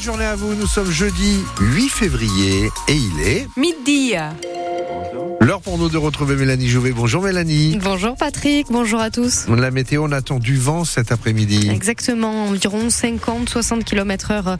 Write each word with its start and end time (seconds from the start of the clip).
Belle 0.00 0.06
journée 0.06 0.24
à 0.24 0.34
vous, 0.34 0.54
nous 0.54 0.66
sommes 0.66 0.90
jeudi 0.90 1.44
8 1.60 1.88
février 1.90 2.70
et 2.88 2.94
il 2.94 3.20
est 3.20 3.48
midi. 3.58 4.14
L'heure 5.42 5.62
pour 5.62 5.78
nous 5.78 5.88
de 5.88 5.96
retrouver 5.96 6.36
Mélanie 6.36 6.68
Jouvet. 6.68 6.92
Bonjour 6.92 7.22
Mélanie. 7.22 7.78
Bonjour 7.82 8.14
Patrick, 8.14 8.66
bonjour 8.68 9.00
à 9.00 9.10
tous. 9.10 9.46
La 9.48 9.70
météo, 9.70 10.04
on 10.04 10.12
attend 10.12 10.38
du 10.38 10.58
vent 10.58 10.84
cet 10.84 11.12
après-midi. 11.12 11.70
Exactement, 11.70 12.44
environ 12.44 12.88
50-60 12.88 13.84
km 13.84 14.32
heure 14.32 14.58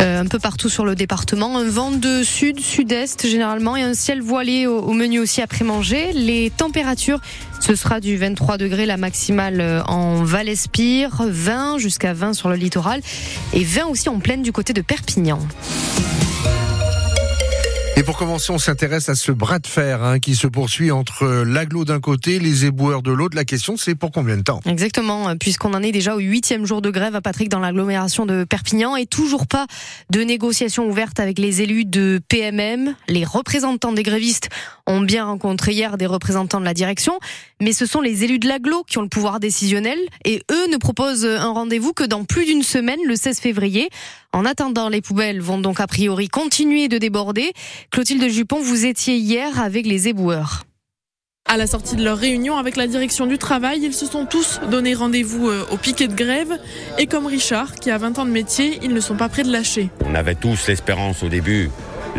euh, 0.00 0.20
un 0.22 0.24
peu 0.24 0.38
partout 0.38 0.70
sur 0.70 0.86
le 0.86 0.94
département. 0.94 1.58
Un 1.58 1.68
vent 1.68 1.90
de 1.90 2.22
sud-sud-est 2.22 3.26
généralement 3.26 3.76
et 3.76 3.82
un 3.82 3.92
ciel 3.92 4.22
voilé 4.22 4.66
au, 4.66 4.78
au 4.78 4.94
menu 4.94 5.18
aussi 5.18 5.42
après 5.42 5.62
manger. 5.62 6.14
Les 6.14 6.48
températures, 6.48 7.20
ce 7.60 7.74
sera 7.74 8.00
du 8.00 8.16
23 8.16 8.56
degrés 8.56 8.86
la 8.86 8.96
maximale 8.96 9.60
euh, 9.60 9.82
en 9.84 10.24
Val-Espire, 10.24 11.22
20 11.28 11.76
jusqu'à 11.76 12.14
20 12.14 12.32
sur 12.32 12.48
le 12.48 12.56
littoral 12.56 13.02
et 13.52 13.62
20 13.62 13.88
aussi 13.88 14.08
en 14.08 14.20
pleine 14.20 14.40
du 14.40 14.52
côté 14.52 14.72
de 14.72 14.80
Perpignan. 14.80 15.38
Pour 18.04 18.18
commencer, 18.18 18.52
on 18.52 18.58
s'intéresse 18.58 19.08
à 19.08 19.14
ce 19.14 19.32
bras 19.32 19.58
de 19.58 19.66
fer 19.66 20.02
hein, 20.02 20.18
qui 20.18 20.36
se 20.36 20.46
poursuit 20.46 20.90
entre 20.90 21.24
l'aglo 21.46 21.86
d'un 21.86 22.00
côté, 22.00 22.38
les 22.38 22.66
éboueurs 22.66 23.02
de 23.02 23.10
l'autre. 23.10 23.34
La 23.34 23.46
question, 23.46 23.78
c'est 23.78 23.94
pour 23.94 24.12
combien 24.12 24.36
de 24.36 24.42
temps 24.42 24.60
Exactement, 24.66 25.34
puisqu'on 25.36 25.72
en 25.72 25.82
est 25.82 25.90
déjà 25.90 26.14
au 26.14 26.18
huitième 26.18 26.66
jour 26.66 26.82
de 26.82 26.90
grève 26.90 27.16
à 27.16 27.22
Patrick 27.22 27.48
dans 27.48 27.60
l'agglomération 27.60 28.26
de 28.26 28.44
Perpignan 28.44 28.94
et 28.94 29.06
toujours 29.06 29.46
pas 29.46 29.66
de 30.10 30.20
négociations 30.20 30.86
ouvertes 30.86 31.18
avec 31.18 31.38
les 31.38 31.62
élus 31.62 31.86
de 31.86 32.20
PMM. 32.28 32.94
Les 33.08 33.24
représentants 33.24 33.92
des 33.92 34.02
grévistes 34.02 34.50
ont 34.86 35.00
bien 35.00 35.24
rencontré 35.24 35.72
hier 35.72 35.96
des 35.96 36.06
représentants 36.06 36.60
de 36.60 36.66
la 36.66 36.74
direction, 36.74 37.18
mais 37.62 37.72
ce 37.72 37.86
sont 37.86 38.02
les 38.02 38.22
élus 38.22 38.38
de 38.38 38.48
l'agglo 38.48 38.84
qui 38.86 38.98
ont 38.98 39.02
le 39.02 39.08
pouvoir 39.08 39.40
décisionnel 39.40 39.98
et 40.26 40.42
eux 40.50 40.66
ne 40.70 40.76
proposent 40.76 41.24
un 41.24 41.52
rendez-vous 41.52 41.94
que 41.94 42.04
dans 42.04 42.24
plus 42.24 42.44
d'une 42.44 42.62
semaine, 42.62 43.00
le 43.06 43.16
16 43.16 43.40
février. 43.40 43.88
En 44.34 44.44
attendant, 44.44 44.88
les 44.88 45.00
poubelles 45.00 45.40
vont 45.40 45.58
donc 45.58 45.78
a 45.78 45.86
priori 45.86 46.26
continuer 46.26 46.88
de 46.88 46.98
déborder. 46.98 47.52
Clotilde 47.94 48.28
Jupon, 48.28 48.60
vous 48.60 48.86
étiez 48.86 49.18
hier 49.18 49.60
avec 49.60 49.86
les 49.86 50.08
éboueurs. 50.08 50.64
À 51.48 51.56
la 51.56 51.68
sortie 51.68 51.94
de 51.94 52.02
leur 52.02 52.18
réunion 52.18 52.56
avec 52.56 52.74
la 52.74 52.88
direction 52.88 53.24
du 53.26 53.38
travail, 53.38 53.82
ils 53.84 53.94
se 53.94 54.04
sont 54.04 54.26
tous 54.26 54.58
donné 54.68 54.94
rendez-vous 54.94 55.48
euh, 55.48 55.64
au 55.70 55.76
piquet 55.76 56.08
de 56.08 56.14
grève. 56.14 56.58
Et 56.98 57.06
comme 57.06 57.26
Richard, 57.26 57.76
qui 57.76 57.92
a 57.92 57.98
20 57.98 58.18
ans 58.18 58.24
de 58.24 58.32
métier, 58.32 58.80
ils 58.82 58.92
ne 58.92 58.98
sont 58.98 59.14
pas 59.14 59.28
prêts 59.28 59.44
de 59.44 59.52
lâcher. 59.52 59.90
On 60.04 60.16
avait 60.16 60.34
tous 60.34 60.66
l'espérance 60.66 61.22
au 61.22 61.28
début 61.28 61.70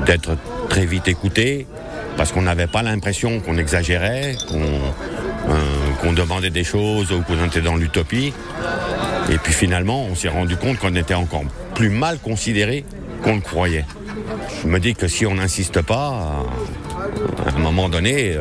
d'être 0.06 0.38
très 0.70 0.86
vite 0.86 1.10
écoutés, 1.10 1.68
parce 2.16 2.32
qu'on 2.32 2.44
n'avait 2.44 2.68
pas 2.68 2.82
l'impression 2.82 3.42
qu'on 3.42 3.58
exagérait, 3.58 4.38
qu'on 4.48 4.64
euh, 4.64 5.58
qu'on 6.02 6.14
demandait 6.14 6.52
des 6.52 6.64
choses 6.64 7.12
ou 7.12 7.22
qu'on 7.24 7.46
était 7.46 7.60
dans 7.60 7.76
l'utopie. 7.76 8.32
Et 9.30 9.38
puis 9.40 9.52
finalement, 9.52 10.06
on 10.06 10.16
s'est 10.16 10.30
rendu 10.30 10.56
compte 10.56 10.78
qu'on 10.80 10.96
était 10.96 11.16
encore 11.16 11.44
plus 11.74 11.90
mal 11.90 12.20
considéré 12.20 12.86
qu'on 13.24 13.36
le 13.36 13.42
croyait. 13.42 13.84
Je 14.62 14.68
me 14.68 14.80
dis 14.80 14.96
que 14.96 15.08
si 15.08 15.26
on 15.26 15.36
n'insiste 15.36 15.82
pas, 15.82 16.46
à 17.46 17.56
un 17.56 17.60
moment 17.60 17.90
donné, 17.90 18.38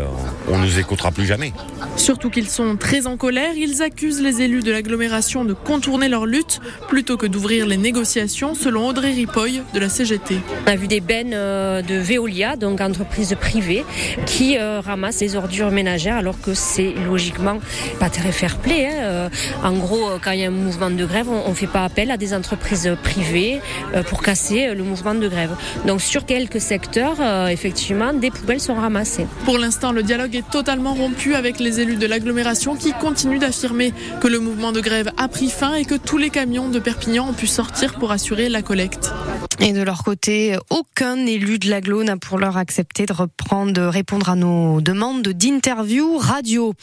euh, 0.49 0.53
on 0.53 0.59
nous 0.59 0.79
écoutera 0.79 1.11
plus 1.11 1.27
jamais. 1.27 1.53
Surtout 1.97 2.31
qu'ils 2.31 2.49
sont 2.49 2.77
très 2.77 3.07
en 3.07 3.17
colère, 3.17 3.53
ils 3.57 3.83
accusent 3.83 4.21
les 4.21 4.43
élus 4.43 4.63
de 4.63 4.73
l'agglomération 4.73 5.45
de 5.45 5.53
contourner 5.53 6.09
leur 6.09 6.27
lutte 6.27 6.61
plutôt 6.89 7.17
que 7.17 7.27
d'ouvrir 7.27 7.67
les 7.67 7.77
négociations, 7.77 8.55
selon 8.55 8.89
Audrey 8.89 9.13
Ripoll 9.13 9.51
de 9.73 9.79
la 9.79 9.89
CGT. 9.89 10.39
On 10.67 10.71
a 10.71 10.77
vu 10.77 10.89
des 10.89 11.01
bennes 11.01 11.33
euh, 11.35 11.83
de 11.83 11.95
Veolia, 11.95 12.57
donc 12.57 12.81
entreprise 12.81 13.35
privée, 13.41 13.85
qui 14.27 14.59
euh, 14.59 14.81
ramassent 14.81 15.21
les 15.21 15.37
ordures 15.37 15.71
ménagères 15.71 16.17
alors 16.17 16.41
que 16.41 16.55
c'est 16.55 16.95
logiquement 17.07 17.59
pas 17.99 18.11
très 18.11 18.33
fair 18.33 18.59
play. 18.59 18.87
Hein. 18.87 19.31
En 19.63 19.73
gros, 19.73 20.11
quand 20.23 20.33
il 20.33 20.41
y 20.41 20.45
a 20.45 20.49
un 20.49 20.51
mouvement 20.51 20.91
de 20.91 21.05
grève, 21.05 21.29
on 21.29 21.49
ne 21.49 21.55
fait 21.55 21.67
pas 21.67 21.85
appel 21.85 22.11
à 22.11 22.17
des 22.17 22.35
entreprises 22.35 22.91
privées 23.03 23.61
pour 24.07 24.23
casser 24.23 24.75
le 24.75 24.83
mouvement 24.83 25.15
de 25.15 25.29
grève. 25.29 25.51
Donc 25.87 26.01
sur 26.01 26.27
quelques 26.27 26.61
secteurs, 26.61 27.17
effectivement, 27.49 28.13
des 28.13 28.31
poubelles 28.31 28.61
sont 28.61 28.75
ramassées. 28.75 29.27
Pour 29.45 29.59
l'instant, 29.59 29.93
le 29.93 30.03
dialogue 30.03 30.34
est 30.37 30.51
totalement 30.51 30.95
rompu 30.95 31.35
avec 31.35 31.61
les 31.61 31.81
élus 31.81 31.97
de 31.97 32.07
l'agglomération 32.07 32.77
qui 32.77 32.93
continuent 32.93 33.39
d'affirmer 33.39 33.93
que 34.21 34.29
le 34.29 34.39
mouvement 34.39 34.73
de 34.73 34.81
grève 34.81 35.11
a 35.17 35.29
pris 35.29 35.51
fin 35.51 35.75
et 35.75 35.85
que 35.85 35.95
tous 35.95 36.19
les 36.19 36.31
camions 36.31 36.69
de 36.69 36.79
Perpignan 36.79 37.29
ont 37.29 37.33
pu 37.33 37.47
sortir 37.47 37.95
pour 37.95 38.13
assurer 38.13 38.49
la 38.49 38.63
collecte. 38.63 39.13
Et 39.61 39.73
de 39.73 39.83
leur 39.83 40.03
côté, 40.03 40.57
aucun 40.71 41.27
élu 41.27 41.59
de 41.59 41.71
l'agglo 41.71 42.03
n'a 42.03 42.17
pour 42.17 42.39
l'heure 42.39 42.57
accepté 42.57 43.07
de 43.07 43.13
reprendre, 43.13 43.73
de 43.73 43.83
répondre 43.83 44.29
à 44.29 44.35
nos 44.35 44.81
demandes 44.81 45.29
d'interview 45.29 46.19
radio. 46.19 46.75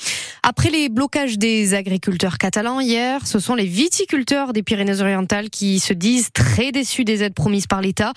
Après 0.41 0.69
les 0.69 0.89
blocages 0.89 1.37
des 1.37 1.73
agriculteurs 1.73 2.37
catalans 2.37 2.79
hier, 2.79 3.27
ce 3.27 3.39
sont 3.39 3.55
les 3.55 3.65
viticulteurs 3.65 4.53
des 4.53 4.63
Pyrénées-Orientales 4.63 5.49
qui 5.49 5.79
se 5.79 5.93
disent 5.93 6.29
très 6.33 6.71
déçus 6.71 7.03
des 7.03 7.23
aides 7.23 7.33
promises 7.33 7.67
par 7.67 7.81
l'État. 7.81 8.13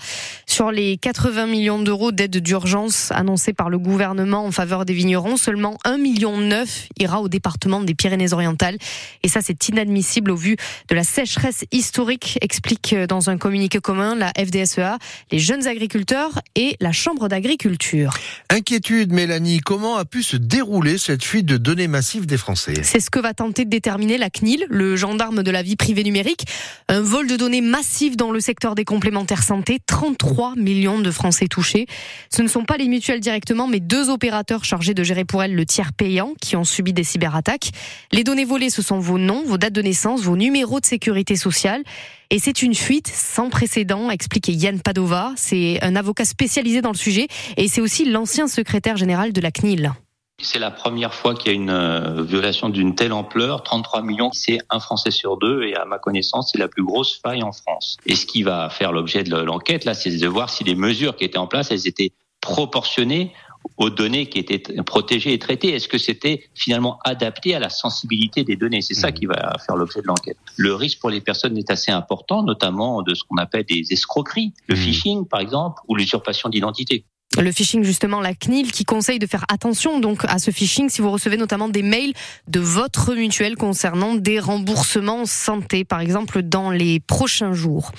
Sur 0.47 0.71
les 0.71 0.97
80 0.97 1.47
millions 1.47 1.79
d'euros 1.79 2.11
d'aide 2.11 2.37
d'urgence 2.37 3.11
annoncées 3.11 3.53
par 3.53 3.69
le 3.69 3.77
gouvernement 3.77 4.45
en 4.45 4.51
faveur 4.51 4.85
des 4.85 4.93
vignerons, 4.93 5.37
seulement 5.37 5.77
1 5.83 5.97
million 5.97 6.37
9 6.37 6.87
ira 6.97 7.21
au 7.21 7.27
département 7.27 7.81
des 7.81 7.93
Pyrénées-Orientales. 7.93 8.77
Et 9.21 9.27
ça, 9.27 9.41
c'est 9.43 9.67
inadmissible 9.67 10.31
au 10.31 10.35
vu 10.35 10.55
de 10.87 10.95
la 10.95 11.03
sécheresse 11.03 11.65
historique, 11.71 12.39
explique 12.41 12.95
dans 13.09 13.29
un 13.29 13.37
communiqué 13.37 13.79
commun 13.79 14.15
la 14.15 14.31
FDSEA, 14.45 14.97
les 15.31 15.39
jeunes 15.39 15.67
agriculteurs 15.67 16.41
et 16.55 16.75
la 16.79 16.91
Chambre 16.91 17.27
d'agriculture. 17.27 18.13
Inquiétude, 18.49 19.11
Mélanie, 19.11 19.59
comment 19.59 19.97
a 19.97 20.05
pu 20.05 20.23
se 20.23 20.37
dérouler 20.37 20.97
cette 20.97 21.23
fuite 21.23 21.45
de 21.45 21.57
données 21.57 21.87
massives 21.87 22.25
des 22.25 22.37
Français? 22.37 22.75
C'est 22.83 22.99
ce 22.99 23.09
que 23.09 23.19
va 23.19 23.33
tenter 23.33 23.65
de 23.65 23.69
déterminer 23.69 24.17
la 24.17 24.29
CNIL, 24.29 24.65
le 24.69 24.95
gendarme 24.95 25.43
de 25.43 25.51
la 25.51 25.63
vie 25.63 25.75
privée 25.75 26.03
numérique. 26.03 26.45
Un 26.87 27.01
vol 27.01 27.27
de 27.27 27.35
données 27.35 27.61
massif 27.61 28.15
dans 28.17 28.31
le 28.31 28.39
secteur 28.39 28.75
des 28.75 28.85
complémentaires 28.85 29.43
santé, 29.43 29.79
33 29.85 30.55
millions 30.55 30.99
de 30.99 31.11
Français 31.11 31.47
touchés. 31.47 31.87
Ce 32.29 32.41
ne 32.41 32.47
sont 32.47 32.65
pas 32.65 32.77
les 32.77 32.87
mutuelles 32.87 33.19
directement, 33.19 33.67
mais 33.67 33.79
deux 33.79 34.09
opérateurs 34.09 34.63
chargés 34.63 34.93
de 34.93 35.03
gérer 35.03 35.25
pour 35.25 35.43
elles 35.43 35.55
le 35.55 35.65
tiers 35.65 35.93
payant 35.93 36.33
qui 36.41 36.55
ont 36.55 36.63
subi 36.63 36.93
des 36.93 37.03
cyberattaques. 37.03 37.71
Les 38.11 38.23
données 38.23 38.45
volées, 38.45 38.69
ce 38.69 38.81
sont 38.81 38.99
vos 38.99 39.17
noms, 39.17 39.43
vos 39.45 39.57
dates 39.57 39.73
de 39.73 39.81
naissance, 39.81 40.21
vos 40.21 40.37
numéros 40.37 40.79
de 40.79 40.85
sécurité 40.85 41.35
sociale. 41.35 41.83
Et 42.31 42.39
c'est 42.39 42.61
une 42.61 42.73
fuite 42.73 43.07
sans 43.07 43.49
précédent, 43.49 44.09
explique 44.09 44.47
Yann 44.47 44.81
Padova. 44.81 45.33
C'est 45.35 45.83
un 45.83 45.95
avocat 45.95 46.25
spécialisé 46.25 46.81
dans 46.81 46.91
le 46.91 46.97
sujet 46.97 47.27
et 47.57 47.67
c'est 47.67 47.81
aussi 47.81 48.05
l'ancien 48.05 48.47
secrétaire 48.47 48.97
général 48.97 49.33
de 49.33 49.41
la 49.41 49.51
CNIL. 49.51 49.93
C'est 50.41 50.59
la 50.59 50.71
première 50.71 51.13
fois 51.13 51.33
qu'il 51.33 51.51
y 51.51 51.55
a 51.55 51.57
une 51.57 51.69
euh, 51.69 52.21
violation 52.21 52.67
d'une 52.67 52.93
telle 52.93 53.13
ampleur. 53.13 53.63
33 53.63 54.01
millions, 54.01 54.31
c'est 54.33 54.57
un 54.69 54.81
Français 54.81 55.11
sur 55.11 55.37
deux 55.37 55.63
et 55.63 55.75
à 55.75 55.85
ma 55.85 55.97
connaissance, 55.97 56.51
c'est 56.51 56.57
la 56.57 56.67
plus 56.67 56.83
grosse 56.83 57.19
faille 57.21 57.41
en 57.41 57.53
France. 57.53 57.95
Et 58.05 58.15
ce 58.15 58.25
qui 58.25 58.43
va 58.43 58.69
faire 58.69 58.91
l'objet 58.91 59.23
de 59.23 59.35
l'enquête, 59.37 59.85
là, 59.85 59.93
c'est 59.93 60.11
de 60.11 60.27
voir 60.27 60.49
si 60.49 60.65
les 60.65 60.75
mesures 60.75 61.15
qui 61.15 61.23
étaient 61.23 61.37
en 61.37 61.47
place, 61.47 61.71
elles 61.71 61.87
étaient 61.87 62.11
proportionnées 62.41 63.33
aux 63.77 63.89
données 63.89 64.27
qui 64.27 64.39
étaient 64.39 64.61
protégées 64.83 65.33
et 65.33 65.39
traitées 65.39 65.73
Est-ce 65.73 65.87
que 65.87 65.97
c'était 65.97 66.43
finalement 66.53 66.99
adapté 67.03 67.55
à 67.55 67.59
la 67.59 67.69
sensibilité 67.69 68.43
des 68.43 68.55
données? 68.55 68.81
C'est 68.81 68.93
ça 68.93 69.09
mmh. 69.09 69.13
qui 69.13 69.25
va 69.25 69.53
faire 69.65 69.75
l'objet 69.75 70.01
de 70.01 70.07
l'enquête. 70.07 70.37
Le 70.57 70.73
risque 70.75 70.99
pour 70.99 71.09
les 71.09 71.21
personnes 71.21 71.57
est 71.57 71.69
assez 71.71 71.91
important, 71.91 72.43
notamment 72.43 73.01
de 73.01 73.13
ce 73.13 73.23
qu'on 73.23 73.37
appelle 73.37 73.65
des 73.65 73.83
escroqueries, 73.91 74.53
le 74.67 74.75
mmh. 74.75 74.77
phishing 74.77 75.25
par 75.27 75.39
exemple, 75.39 75.81
ou 75.87 75.95
l'usurpation 75.95 76.49
d'identité. 76.49 77.05
Le 77.37 77.51
phishing, 77.51 77.83
justement, 77.83 78.21
la 78.21 78.33
CNIL 78.33 78.71
qui 78.71 78.85
conseille 78.85 79.19
de 79.19 79.27
faire 79.27 79.43
attention 79.51 79.99
donc 79.99 80.23
à 80.25 80.39
ce 80.39 80.51
phishing 80.51 80.87
si 80.87 81.01
vous 81.01 81.11
recevez 81.11 81.35
notamment 81.35 81.67
des 81.67 81.81
mails 81.81 82.13
de 82.47 82.61
votre 82.61 83.13
mutuelle 83.13 83.57
concernant 83.57 84.15
des 84.15 84.39
remboursements 84.39 85.25
santé, 85.25 85.83
par 85.83 85.99
exemple, 85.99 86.43
dans 86.43 86.71
les 86.71 87.01
prochains 87.01 87.51
jours. 87.51 87.91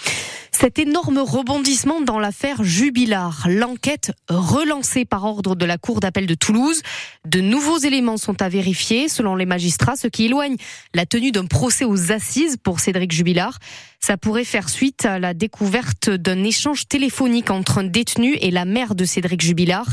Cet 0.59 0.79
énorme 0.79 1.19
rebondissement 1.19 2.01
dans 2.01 2.19
l'affaire 2.19 2.65
Jubilard, 2.65 3.47
l'enquête 3.47 4.13
relancée 4.31 5.05
par 5.05 5.27
ordre 5.27 5.55
de 5.55 5.67
la 5.67 5.77
Cour 5.77 6.01
d'appel 6.01 6.25
de 6.25 6.35
Toulouse, 6.35 6.81
de 7.27 7.43
nouveaux 7.43 7.77
éléments 7.77 8.17
sont 8.17 8.41
à 8.41 8.49
vérifier 8.49 9.11
selon 9.11 9.37
les 9.37 9.45
magistrats, 9.45 9.97
ce 9.97 10.09
qui 10.09 10.25
éloigne 10.25 10.57
la 10.95 11.05
tenue 11.05 11.31
d'un 11.31 11.45
procès 11.45 11.85
aux 11.85 12.11
assises 12.11 12.57
pour 12.57 12.81
Cédric 12.81 13.13
Jubilard. 13.13 13.59
Ça 14.01 14.17
pourrait 14.17 14.45
faire 14.45 14.69
suite 14.69 15.05
à 15.05 15.19
la 15.19 15.35
découverte 15.35 16.09
d'un 16.09 16.43
échange 16.45 16.87
téléphonique 16.87 17.51
entre 17.51 17.79
un 17.79 17.85
détenu 17.85 18.37
et 18.41 18.51
la 18.51 18.65
mère 18.65 18.95
de 18.95 19.05
Cédric 19.05 19.43
Jubilard. 19.43 19.89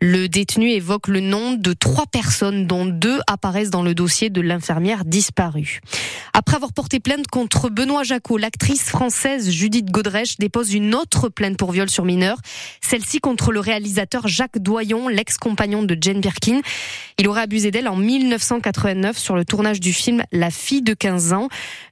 Le 0.00 0.26
détenu 0.26 0.70
évoque 0.70 1.06
le 1.08 1.20
nom 1.20 1.52
de 1.52 1.72
trois 1.74 2.06
personnes 2.06 2.66
dont 2.66 2.86
deux 2.86 3.20
apparaissent 3.26 3.70
dans 3.70 3.82
le 3.82 3.94
dossier 3.94 4.30
de 4.30 4.40
l'infirmière 4.40 5.04
disparue. 5.04 5.80
Après 6.32 6.56
avoir 6.56 6.72
porté 6.72 6.98
plainte 6.98 7.26
contre 7.26 7.68
Benoît 7.68 8.04
Jacot, 8.04 8.38
l'actrice 8.38 8.84
française 8.84 9.50
Judith 9.50 9.90
Godrèche 10.08 10.38
dépose 10.38 10.72
une 10.72 10.94
autre 10.94 11.28
plainte 11.28 11.58
pour 11.58 11.70
viol 11.70 11.90
sur 11.90 12.06
mineur, 12.06 12.38
celle-ci 12.80 13.20
contre 13.20 13.52
le 13.52 13.60
réalisateur 13.60 14.26
Jacques 14.26 14.56
Doyon, 14.56 15.08
l'ex-compagnon 15.08 15.82
de 15.82 15.98
Jane 16.00 16.22
Birkin. 16.22 16.62
Il 17.18 17.28
aurait 17.28 17.42
abusé 17.42 17.70
d'elle 17.70 17.88
en 17.88 17.96
1989 17.96 19.18
sur 19.18 19.36
le 19.36 19.44
tournage 19.44 19.80
du 19.80 19.92
film 19.92 20.22
La 20.32 20.50
fille 20.50 20.80
de 20.80 20.94
15 20.94 21.34
ans. 21.34 21.48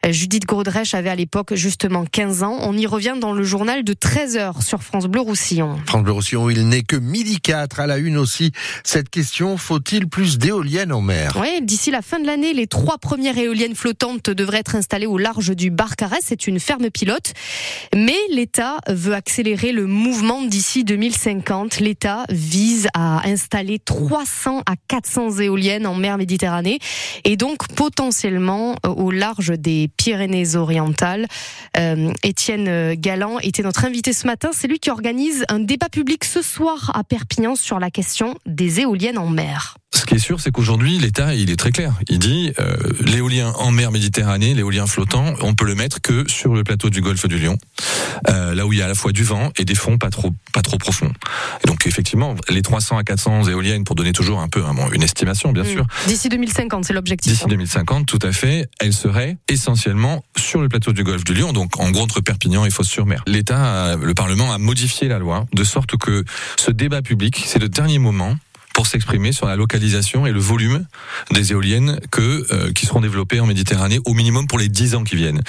Judith 0.08 0.46
Godrèche 0.46 0.94
avait 0.94 1.10
à 1.10 1.14
l'époque 1.14 1.54
justement 1.56 2.06
15 2.06 2.42
ans. 2.42 2.56
On 2.62 2.74
y 2.74 2.86
revient 2.86 3.16
dans 3.20 3.34
le 3.34 3.42
journal 3.42 3.84
de 3.84 3.92
13h 3.92 4.62
sur 4.62 4.82
France 4.82 5.04
Bleu 5.06 5.20
Roussillon. 5.20 5.76
France 5.84 6.02
Bleu 6.02 6.12
Roussillon, 6.12 6.48
il 6.48 6.68
n'est 6.68 6.84
que 6.84 6.96
midi 6.96 7.38
4 7.40 7.80
à 7.80 7.86
la 7.86 7.98
une 7.98 8.16
aussi. 8.16 8.52
Cette 8.82 9.10
question, 9.10 9.58
faut-il 9.58 10.08
plus 10.08 10.38
d'éoliennes 10.38 10.92
en 10.92 11.02
mer? 11.02 11.36
Oui, 11.38 11.60
d'ici 11.60 11.90
la 11.90 12.00
fin 12.00 12.18
de 12.18 12.26
l'année, 12.26 12.54
les 12.54 12.66
trois 12.66 12.96
premières 12.96 13.36
éoliennes 13.36 13.74
flottantes 13.74 14.30
devraient 14.30 14.60
être 14.60 14.76
installées 14.76 15.06
au 15.06 15.18
large 15.18 15.54
du 15.54 15.70
Barcarès. 15.70 16.22
C'est 16.24 16.46
une 16.46 16.60
ferme 16.60 16.88
pilote. 16.88 17.34
Mais 17.94 18.05
Mais 18.06 18.14
l'État 18.30 18.78
veut 18.86 19.14
accélérer 19.14 19.72
le 19.72 19.88
mouvement 19.88 20.40
d'ici 20.42 20.84
2050. 20.84 21.80
L'État 21.80 22.22
vise 22.28 22.86
à 22.94 23.28
installer 23.28 23.80
300 23.80 24.60
à 24.64 24.74
400 24.86 25.40
éoliennes 25.40 25.88
en 25.88 25.96
mer 25.96 26.16
Méditerranée 26.16 26.78
et 27.24 27.36
donc 27.36 27.66
potentiellement 27.74 28.76
euh, 28.86 28.90
au 28.90 29.10
large 29.10 29.54
des 29.58 29.90
Pyrénées-Orientales. 29.96 31.26
Euh, 31.76 32.12
Étienne 32.22 32.94
Galland 32.94 33.40
était 33.40 33.64
notre 33.64 33.84
invité 33.84 34.12
ce 34.12 34.28
matin. 34.28 34.50
C'est 34.52 34.68
lui 34.68 34.78
qui 34.78 34.90
organise 34.90 35.44
un 35.48 35.58
débat 35.58 35.88
public 35.88 36.24
ce 36.24 36.42
soir 36.42 36.92
à 36.94 37.02
Perpignan 37.02 37.56
sur 37.56 37.80
la 37.80 37.90
question 37.90 38.36
des 38.46 38.82
éoliennes 38.82 39.18
en 39.18 39.30
mer. 39.30 39.78
Ce 39.96 40.04
qui 40.04 40.14
est 40.14 40.18
sûr, 40.18 40.40
c'est 40.40 40.50
qu'aujourd'hui, 40.50 40.98
l'État, 40.98 41.34
il 41.34 41.50
est 41.50 41.56
très 41.56 41.72
clair. 41.72 41.94
Il 42.10 42.18
dit 42.18 42.52
euh, 42.60 42.76
l'éolien 43.00 43.52
en 43.56 43.70
mer 43.70 43.90
Méditerranée, 43.90 44.52
l'éolien 44.52 44.86
flottant, 44.86 45.32
on 45.40 45.54
peut 45.54 45.64
le 45.64 45.74
mettre 45.74 46.02
que 46.02 46.30
sur 46.30 46.54
le 46.54 46.64
plateau 46.64 46.90
du 46.90 47.00
Golfe 47.00 47.26
du 47.26 47.38
Lion, 47.38 47.56
euh, 48.28 48.54
là 48.54 48.66
où 48.66 48.74
il 48.74 48.78
y 48.78 48.82
a 48.82 48.84
à 48.84 48.88
la 48.88 48.94
fois 48.94 49.12
du 49.12 49.24
vent 49.24 49.52
et 49.56 49.64
des 49.64 49.74
fonds 49.74 49.96
pas 49.96 50.10
trop 50.10 50.34
pas 50.52 50.60
trop 50.60 50.76
profonds. 50.76 51.10
Et 51.64 51.66
donc 51.66 51.86
effectivement, 51.86 52.34
les 52.50 52.60
300 52.60 52.98
à 52.98 53.04
400 53.04 53.44
éoliennes, 53.44 53.84
pour 53.84 53.96
donner 53.96 54.12
toujours 54.12 54.40
un 54.40 54.48
peu 54.48 54.62
hein, 54.66 54.74
une 54.92 55.02
estimation, 55.02 55.52
bien 55.52 55.62
mmh. 55.62 55.66
sûr. 55.66 55.86
D'ici 56.06 56.28
2050, 56.28 56.84
c'est 56.84 56.92
l'objectif. 56.92 57.32
D'ici 57.32 57.46
2050, 57.48 57.98
hein. 57.98 58.04
tout 58.06 58.18
à 58.20 58.32
fait, 58.32 58.68
elles 58.80 58.92
seraient 58.92 59.38
essentiellement 59.48 60.22
sur 60.36 60.60
le 60.60 60.68
plateau 60.68 60.92
du 60.92 61.04
Golfe 61.04 61.24
du 61.24 61.32
Lion, 61.32 61.54
donc 61.54 61.80
en 61.80 61.90
gros 61.90 62.02
entre 62.02 62.20
Perpignan 62.20 62.66
et 62.66 62.70
Fos-sur-Mer. 62.70 63.24
L'État, 63.26 63.96
le 63.96 64.12
Parlement 64.12 64.52
a 64.52 64.58
modifié 64.58 65.08
la 65.08 65.18
loi 65.18 65.46
de 65.54 65.64
sorte 65.64 65.96
que 65.96 66.22
ce 66.58 66.70
débat 66.70 67.00
public, 67.00 67.42
c'est 67.46 67.58
le 67.58 67.70
dernier 67.70 67.98
moment 67.98 68.36
pour 68.76 68.86
s'exprimer 68.86 69.32
sur 69.32 69.46
la 69.46 69.56
localisation 69.56 70.26
et 70.26 70.32
le 70.32 70.38
volume 70.38 70.86
des 71.30 71.52
éoliennes 71.52 71.98
que 72.10 72.46
euh, 72.52 72.72
qui 72.74 72.84
seront 72.84 73.00
développées 73.00 73.40
en 73.40 73.46
Méditerranée 73.46 74.00
au 74.04 74.12
minimum 74.12 74.46
pour 74.46 74.58
les 74.58 74.68
10 74.68 74.96
ans 74.96 75.02
qui 75.02 75.16
viennent. 75.16 75.40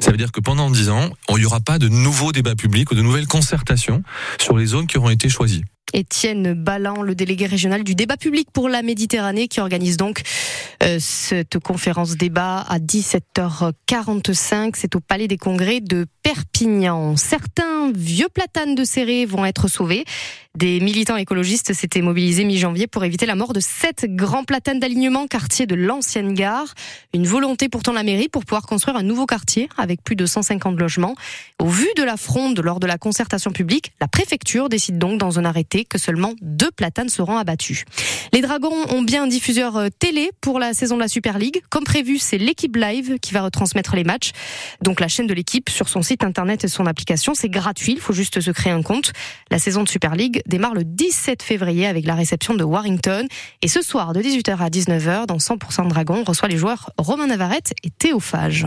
Ça 0.00 0.10
veut 0.10 0.16
dire 0.16 0.32
que 0.32 0.40
pendant 0.40 0.68
10 0.68 0.90
ans, 0.90 1.10
il 1.30 1.36
n'y 1.36 1.44
aura 1.44 1.60
pas 1.60 1.78
de 1.78 1.88
nouveaux 1.88 2.32
débats 2.32 2.56
publics 2.56 2.90
ou 2.90 2.96
de 2.96 3.02
nouvelles 3.02 3.28
concertations 3.28 4.02
sur 4.40 4.58
les 4.58 4.66
zones 4.66 4.88
qui 4.88 4.98
auront 4.98 5.10
été 5.10 5.28
choisies. 5.28 5.62
Étienne 5.92 6.54
Ballan, 6.54 7.02
le 7.02 7.14
délégué 7.14 7.46
régional 7.46 7.84
du 7.84 7.94
débat 7.94 8.16
public 8.16 8.48
pour 8.52 8.68
la 8.68 8.82
Méditerranée, 8.82 9.48
qui 9.48 9.60
organise 9.60 9.96
donc 9.96 10.22
euh, 10.82 10.98
cette 11.00 11.58
conférence 11.58 12.16
débat 12.16 12.60
à 12.60 12.78
17h45. 12.78 14.72
C'est 14.74 14.96
au 14.96 15.00
Palais 15.00 15.28
des 15.28 15.38
Congrès 15.38 15.80
de 15.80 16.06
Perpignan. 16.22 17.16
Certains 17.16 17.92
vieux 17.94 18.28
platanes 18.32 18.74
de 18.74 18.84
serré 18.84 19.26
vont 19.26 19.44
être 19.44 19.68
sauvés. 19.68 20.04
Des 20.54 20.80
militants 20.80 21.16
écologistes 21.16 21.72
s'étaient 21.72 22.02
mobilisés 22.02 22.44
mi-janvier 22.44 22.86
pour 22.86 23.02
éviter 23.04 23.24
la 23.24 23.34
mort 23.34 23.54
de 23.54 23.60
sept 23.60 24.04
grands 24.06 24.44
platanes 24.44 24.80
d'alignement 24.80 25.26
quartier 25.26 25.66
de 25.66 25.74
l'ancienne 25.74 26.34
gare. 26.34 26.74
Une 27.14 27.26
volonté 27.26 27.70
pourtant 27.70 27.92
la 27.92 28.02
mairie 28.02 28.28
pour 28.28 28.44
pouvoir 28.44 28.66
construire 28.66 28.96
un 28.98 29.02
nouveau 29.02 29.24
quartier 29.24 29.70
avec 29.78 30.02
plus 30.02 30.14
de 30.14 30.26
150 30.26 30.78
logements. 30.78 31.14
Au 31.58 31.68
vu 31.68 31.88
de 31.96 32.02
la 32.02 32.18
fronde 32.18 32.60
lors 32.60 32.80
de 32.80 32.86
la 32.86 32.98
concertation 32.98 33.50
publique, 33.50 33.92
la 33.98 34.08
préfecture 34.08 34.68
décide 34.68 34.98
donc 34.98 35.18
dans 35.18 35.38
un 35.38 35.46
arrêté 35.46 35.81
que 35.84 35.98
seulement 35.98 36.32
deux 36.40 36.70
platanes 36.70 37.08
seront 37.08 37.36
abattus. 37.36 37.84
Les 38.32 38.40
Dragons 38.40 38.86
ont 38.90 39.02
bien 39.02 39.24
un 39.24 39.26
diffuseur 39.26 39.76
euh, 39.76 39.88
télé 39.98 40.30
pour 40.40 40.58
la 40.58 40.74
saison 40.74 40.96
de 40.96 41.00
la 41.00 41.08
Super 41.08 41.38
League. 41.38 41.62
Comme 41.70 41.84
prévu, 41.84 42.18
c'est 42.18 42.38
l'équipe 42.38 42.76
live 42.76 43.18
qui 43.20 43.34
va 43.34 43.42
retransmettre 43.42 43.94
les 43.94 44.04
matchs. 44.04 44.32
Donc 44.82 45.00
la 45.00 45.08
chaîne 45.08 45.26
de 45.26 45.34
l'équipe 45.34 45.68
sur 45.68 45.88
son 45.88 46.02
site 46.02 46.24
internet 46.24 46.64
et 46.64 46.68
son 46.68 46.86
application, 46.86 47.34
c'est 47.34 47.48
gratuit, 47.48 47.92
il 47.92 48.00
faut 48.00 48.12
juste 48.12 48.40
se 48.40 48.50
créer 48.50 48.72
un 48.72 48.82
compte. 48.82 49.12
La 49.50 49.58
saison 49.58 49.82
de 49.82 49.88
Super 49.88 50.14
League 50.14 50.42
démarre 50.46 50.74
le 50.74 50.84
17 50.84 51.42
février 51.42 51.86
avec 51.86 52.06
la 52.06 52.14
réception 52.14 52.54
de 52.54 52.64
Warrington. 52.64 53.26
Et 53.60 53.68
ce 53.68 53.82
soir, 53.82 54.12
de 54.12 54.20
18h 54.20 54.56
à 54.58 54.68
19h, 54.68 55.26
dans 55.26 55.36
100% 55.36 55.88
Dragon, 55.88 56.16
on 56.20 56.24
reçoit 56.24 56.48
les 56.48 56.56
joueurs 56.56 56.90
Romain 56.98 57.26
Navarrete 57.26 57.72
et 57.82 57.90
Théophage. 57.90 58.66